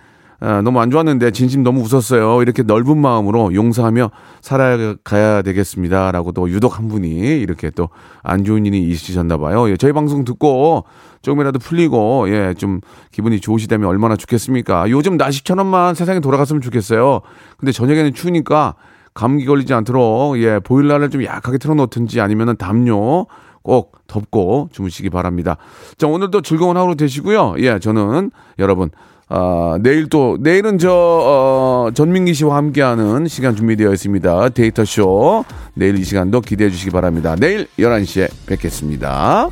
[0.44, 2.42] 아, 너무 안 좋았는데 진심 너무 웃었어요.
[2.42, 4.10] 이렇게 넓은 마음으로 용서하며
[4.42, 6.12] 살아가야 되겠습니다.
[6.12, 7.88] 라고 또 유독 한 분이 이렇게 또
[8.24, 9.70] 안 좋은 일이 있으셨나 봐요.
[9.70, 10.84] 예, 저희 방송 듣고
[11.22, 12.80] 조금이라도 풀리고 예, 좀
[13.12, 14.90] 기분이 좋으시다면 얼마나 좋겠습니까?
[14.90, 17.20] 요즘 날씨처럼만 세상에 돌아갔으면 좋겠어요.
[17.58, 18.74] 근데 저녁에는 추우니까
[19.12, 23.26] 감기 걸리지 않도록 예, 보일러를 좀 약하게 틀어 놓든지 아니면은 담요
[23.62, 25.56] 꼭 덮고 주무시기 바랍니다.
[25.98, 27.56] 자, 오늘도 즐거운 하루 되시고요.
[27.58, 28.90] 예, 저는 여러분
[29.36, 34.50] 아, 내일 또, 내일은 저, 어, 전민기 씨와 함께하는 시간 준비되어 있습니다.
[34.50, 35.44] 데이터쇼.
[35.74, 37.34] 내일 이 시간도 기대해 주시기 바랍니다.
[37.36, 39.50] 내일 11시에 뵙겠습니다.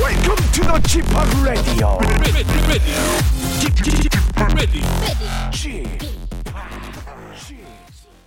[0.00, 1.04] Welcome to the Chip
[1.44, 1.98] Radio.